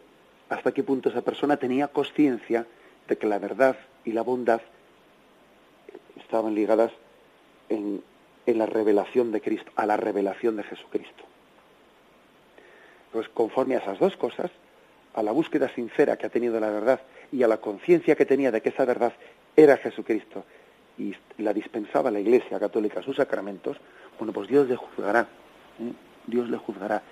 [0.48, 2.66] hasta qué punto esa persona tenía conciencia
[3.06, 4.60] de que la verdad y la bondad
[6.16, 6.92] estaban ligadas
[7.68, 8.02] en,
[8.46, 11.24] en la revelación de Cristo, a la revelación de Jesucristo.
[13.12, 14.50] Pues conforme a esas dos cosas,
[15.14, 17.00] a la búsqueda sincera que ha tenido la verdad
[17.32, 19.12] y a la conciencia que tenía de que esa verdad
[19.56, 20.44] era Jesucristo
[20.98, 23.76] y la dispensaba la Iglesia Católica sus sacramentos,
[24.18, 25.28] bueno, pues Dios le juzgará,
[25.80, 25.92] ¿eh?
[26.26, 27.02] Dios le juzgará.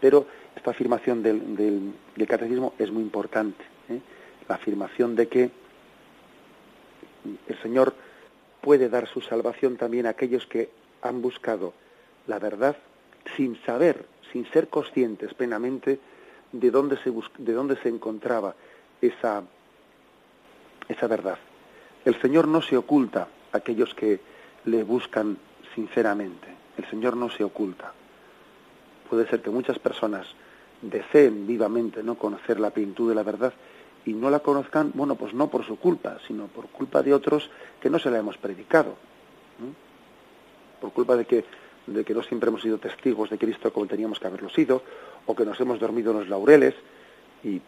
[0.00, 0.26] Pero
[0.56, 1.92] esta afirmación del,
[2.26, 4.00] catecismo es muy importante, ¿eh?
[4.48, 5.50] la afirmación de que
[7.48, 7.94] el Señor
[8.60, 10.70] puede dar su salvación también a aquellos que
[11.02, 11.74] han buscado
[12.26, 12.76] la verdad
[13.36, 15.98] sin saber sin ser conscientes plenamente
[16.52, 18.54] de dónde se, de dónde se encontraba
[19.00, 19.42] esa
[21.08, 21.38] verdad.
[22.04, 24.20] El Señor no se oculta a aquellos que
[24.64, 25.38] le buscan
[25.74, 26.48] sinceramente.
[26.76, 27.92] El Señor no se oculta.
[29.10, 30.28] Puede ser que muchas personas
[30.80, 33.52] deseen vivamente no conocer la plenitud de la verdad
[34.06, 37.50] y no la conozcan, bueno, pues no por su culpa, sino por culpa de otros
[37.80, 38.94] que no se la hemos predicado.
[40.80, 41.44] Por culpa de que,
[41.88, 44.82] de que no siempre hemos sido testigos de Cristo como teníamos que haberlo sido,
[45.26, 46.74] o que nos hemos dormido en los laureles,
[47.42, 47.60] y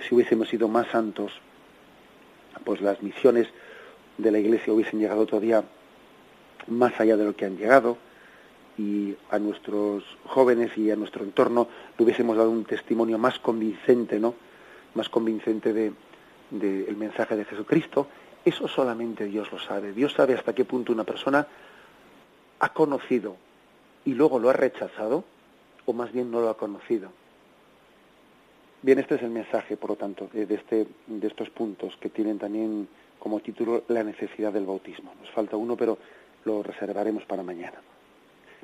[0.00, 1.32] si hubiésemos sido más santos,
[2.64, 3.46] pues las misiones
[4.16, 5.62] de la Iglesia hubiesen llegado todavía
[6.66, 7.98] más allá de lo que han llegado,
[8.78, 14.18] y a nuestros jóvenes y a nuestro entorno le hubiésemos dado un testimonio más convincente,
[14.20, 14.34] ¿no?
[14.94, 15.92] Más convincente de,
[16.50, 18.06] el mensaje de Jesucristo.
[18.44, 19.92] Eso solamente Dios lo sabe.
[19.92, 21.46] Dios sabe hasta qué punto una persona
[22.58, 23.36] ha conocido
[24.04, 25.24] y luego lo ha rechazado,
[25.84, 27.10] o más bien no lo ha conocido.
[28.82, 32.38] Bien, este es el mensaje, por lo tanto, de, este, de estos puntos que tienen
[32.38, 32.86] también
[33.18, 35.12] como título la necesidad del bautismo.
[35.20, 35.98] Nos falta uno, pero
[36.44, 37.78] lo reservaremos para mañana.